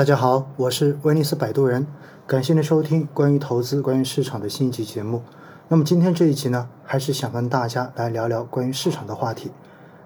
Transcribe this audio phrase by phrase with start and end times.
[0.00, 1.86] 大家好，我是威尼斯摆渡人，
[2.26, 5.22] 感谢您收听关于投资、关于市场的新一期节目。
[5.68, 9.50] 那么今天这一期呢，还是想跟大家来聊聊关于市场的话题。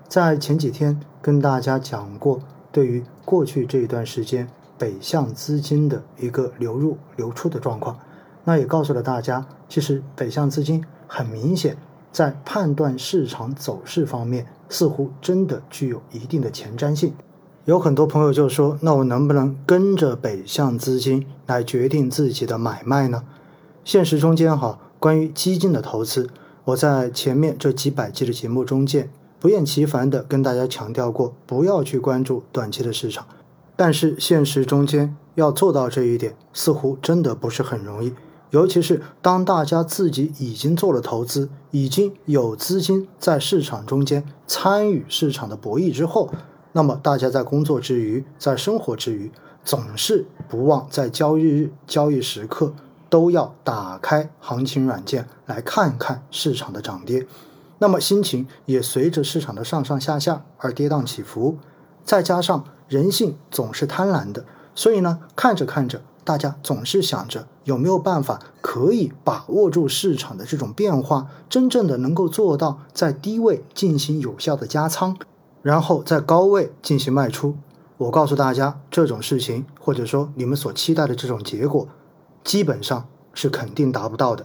[0.09, 2.41] 在前几天跟大家讲过，
[2.73, 7.97] 对于过去这一段时间北向资金的一个流入流出的状况，
[8.43, 11.77] 那也告诉了大家，其实北向资金很明显
[12.11, 17.15] 在判断市场走势方面，似乎真的具有一定的前瞻性。
[17.67, 23.23] 有很多朋友就说：“那我能不能跟着北向资金来决定自己的买卖呢？”
[23.87, 26.29] 现实中间哈，关于基金的投资，
[26.67, 29.09] 我在前面这几百期的节目中间
[29.41, 33.27] 不厌其烦的跟大家强调过，不要去关注短期的市场。
[33.77, 38.13] 但是现实中间要做到这一点，似乎真的不是很容易。
[38.51, 46.29] 尤其是当大家自己已经做了投资，已经有资金在市场中间参与市场的博弈之后。
[46.77, 49.31] 那么大家在工作之余，在生活之余，
[49.65, 52.75] 总是不忘在交易日、交易时刻
[53.09, 57.29] 都要打开行情软件来看看市场的涨跌。
[57.79, 61.59] 那么心情也随着市场的上上下下而跌宕起伏。
[62.05, 75.17] 再加上人性总是贪婪的，所以呢，看着看着，大家总是想着有没有办法可以把握住市场的这种变化，真正的能够做到在低位进行有效的加仓。
[75.65, 77.57] 然后在高位进行卖出，
[77.97, 81.89] 我告诉大家，这种事情或者说你们所期待的这种结果，
[82.45, 84.45] 基本上是肯定达不到的。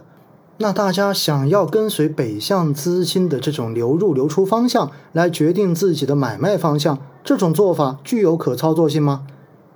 [0.56, 9.26] 那大家想要跟随北向资金的这种流入流出方向来决定自己的买卖方向，这种做法具有可操作性吗？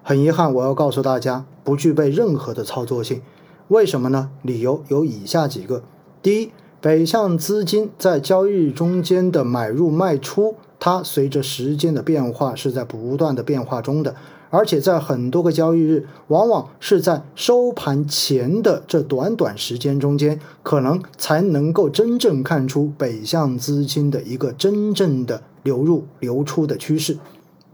[0.03, 3.21] 很遗憾，我要告诉大家，不具备任何的操作性。
[3.69, 4.31] 为什么呢？
[4.41, 5.83] 理由有以下几个：
[6.23, 10.57] 第一，北向资金在交易中间的买入卖出。
[10.85, 14.15] 它随着时间的变化是在不断的变化中的，
[14.51, 27.17] 而且在很多个交易日，往往是在收盘前的这短短时间中间，可能才能够真正看出北向资金的一个真正的流入流出的趋势。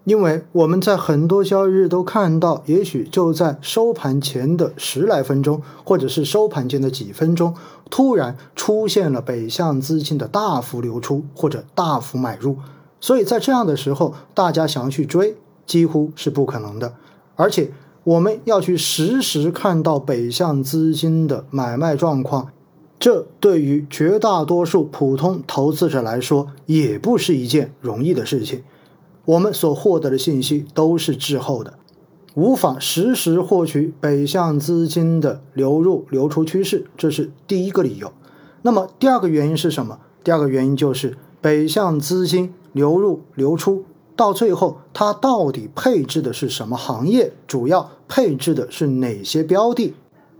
[0.05, 7.57] 因为我们在很多交易日都看到，也许就在收盘前的十来分钟，或者是收盘前的几分钟，
[7.91, 12.57] 突然出现了北向资金的大幅流出或者大幅买入。
[13.01, 16.95] 所以在这样的时候，大家想要去追，几乎是不可能的。
[17.35, 17.71] 而且
[18.05, 22.49] 我们要去实时看到北向资金的买卖状况，
[22.99, 28.63] 这对于绝大多数普通投资者来说，也不是一件容易的事情。
[29.25, 31.75] 我们所获得的信息都是滞后的，
[32.35, 38.13] 无法实时获取北向资金的流入流出趋势，这是第一个理由。
[38.63, 39.99] 那么第二个原因是什么？
[40.23, 42.53] 第二个原因就是北向资金。
[42.73, 43.85] 流入流出，
[44.15, 47.33] 到最后它到底配置的是什么行业？
[47.49, 49.95] 主要配置的是哪些标的？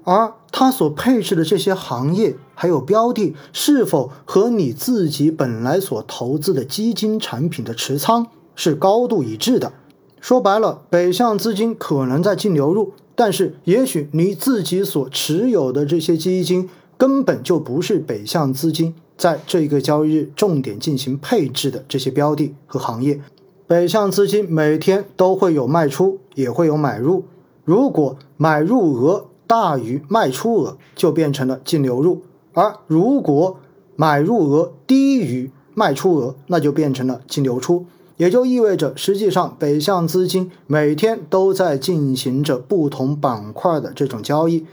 [0.05, 9.73] 而它所配置的这些行业还有标的，是否和你自己本来所投资的基金产品的持仓是高度一致的？
[10.21, 18.95] 说白了，北向资金可能在净流入，但是也许你自己所持有的这些基金根本就不是北向资金。
[19.21, 23.21] 在这一个交易日，重点进行配置的这些标的和行业，
[23.67, 27.25] 北向资金每天都会有卖出，也会有买入。
[27.67, 32.23] 如果买入额大于卖出额，就变成了净流入；
[32.55, 33.59] 而如果
[33.95, 37.85] 买入额低于卖出额，那就变成了净流出。
[38.17, 44.65] 也就意味着，实际上北向资金每天都在进行着不同板块的这种交易。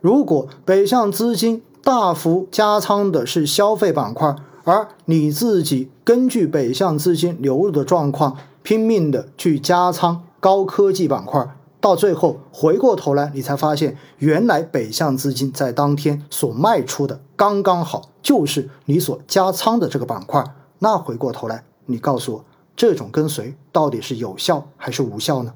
[0.00, 11.48] 如果北向资金，大幅加仓的是消费板块，而你自己根据北向资金流入的状况，拼命的去加仓高科技板块，
[11.80, 20.42] 到最后回过头来，你才发现原来北向资金在当天所卖出的刚刚好就是你所加仓的这个板块。
[20.80, 25.52] 那回过头来，你告诉我，这种跟随到底是有效还是无效呢？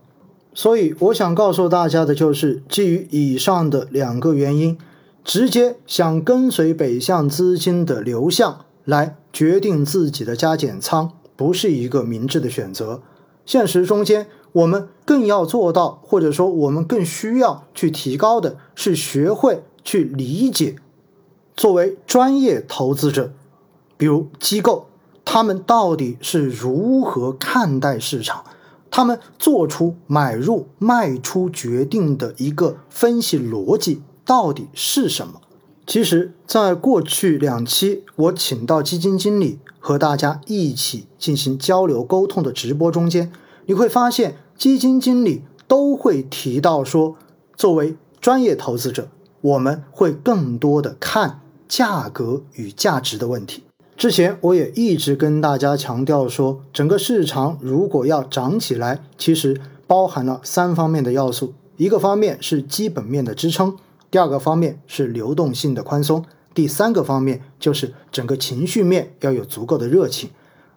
[0.55, 4.79] 所以我想告诉大家的就是，基于以上的两个原因。
[5.25, 13.03] 直接想跟随北向资金的流向来决定自己的加减仓，不是一个明智的选择。
[13.45, 20.77] 现实中间，我们更要做到，或者说我们更需要去提高的是学会去理解，
[21.57, 23.33] 作为专业投资者，
[23.97, 24.87] 比如机构，
[25.25, 28.45] 他们到底是如何看待市场，
[28.91, 34.03] 他们做出买入卖出决定的一个分析逻辑。
[34.25, 35.41] 到底是什么？
[35.87, 43.33] 其实，在过去两期我请到基金经理和大家一起进行交流沟通的直播中间，
[43.67, 47.17] 你会发现，基金经理都会提到说，
[47.57, 49.09] 作为专业投资者，
[49.41, 53.65] 我们会更多的看价格与价值的问题。
[53.97, 63.77] 之前我也一直跟大家强调说，整个市场如果要涨起来，其实包含了三方面的要素，一个方面是基本面的支撑，
[64.11, 70.31] 第二个方面是流动性的宽松，第三个方面就是整个情绪面要有足够的热情。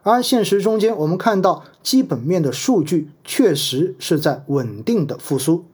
[0.04, 5.66] 而现实中间，我们看到基本面的数据确实是在稳定的复苏，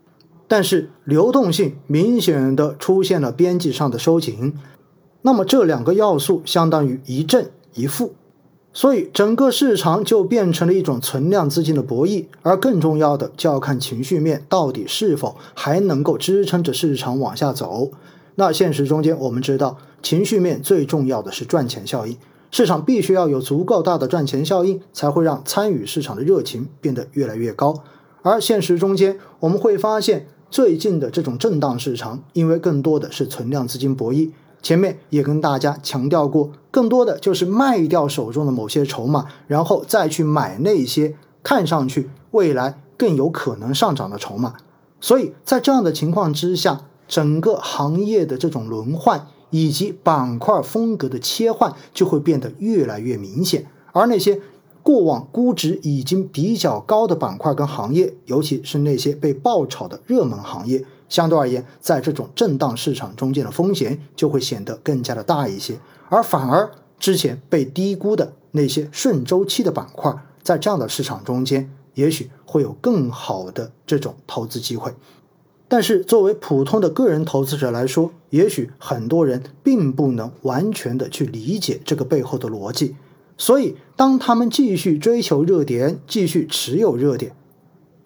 [0.48, 4.54] 但是流动性明显的出现了边际上的收紧。
[5.24, 8.14] 那么这两个要素相当于一正一负，
[8.80, 12.28] 所以整个市场就变成了一种存量资金的博弈。
[12.44, 17.92] 而更重要的就要看情绪面到底是否还能够支撑着市场往下走。
[18.36, 22.16] 那现实中间，我们知道情绪面最重要的是赚钱效应。
[22.52, 27.84] 市场必须要有足够大的赚钱效应，才会让参与市场的热情变得越来越高。
[28.22, 34.30] 而现实中间，我们会发现最近的这种震荡市场，因为更多的是存量资金博弈。
[34.62, 44.56] 前面也跟大家强调过，更多的就是卖掉手中的某些筹码，然后再去买那些看上去未来更有可能上涨的筹码。
[45.00, 49.28] 所以在这样的情况之下，整个行业的这种轮换。
[49.52, 54.40] 以及板块风格的切换就会变得越来越明显，而那些
[54.84, 65.78] 过往估值已经比较高的板块跟行业，尤其是那些被爆炒的热门行业，相对而言，在这种震荡市场中间的风险就会显得更加的大一些，
[66.08, 74.94] 而反而之前被低估的那些顺周期的板块，在这样的市场中间，也许会有更好的这种投资机会。
[75.68, 82.96] 但是，作为普通的个人投资者来说，也许很多人并不能完全的去理解这个背后的逻辑。
[83.38, 87.36] 所以，当他们继续追求热点，继续持有热点，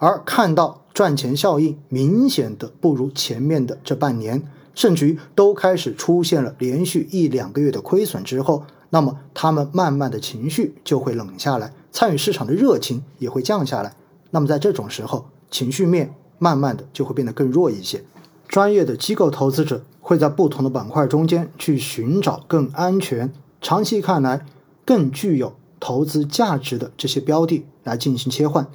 [0.04, 4.44] 而看到赚钱效应明显的不如前面的这半年，
[4.76, 13.96] 甚至于都开始出现了连续一两个月的亏损之后，那么他们慢慢的情绪就会冷下来，参与市场的热情也会降下来。
[14.32, 16.14] 那么在这种时候，情绪面。
[16.40, 18.04] 慢慢的就会变得更弱一些。
[18.50, 24.46] 专业的机构投资者会在不同的板块中间去寻找更安全、长期看来
[24.84, 28.68] 更具有投资价值的这些标的来进行切换，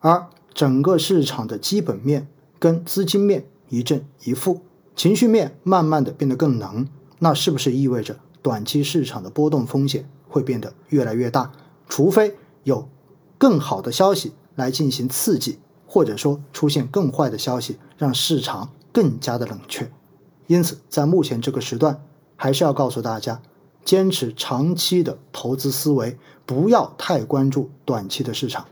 [0.00, 2.28] 而整个市场的基本面
[2.58, 4.62] 跟资金面一正一负，
[4.96, 11.52] 情绪面慢慢的变得更冷，那是不是意味着短期市场的波动风险会变得越来越大？
[11.88, 12.88] 除非有
[13.36, 15.58] 更好的消息来进行刺激。
[15.86, 19.88] 或者说出现更坏的消息，让市场更加的冷却。
[20.48, 22.02] 因此，在目前这个时段，
[22.34, 23.40] 还是要告诉大家，
[23.84, 28.66] 坚持长期的投资思维，不要太关注短期的市场。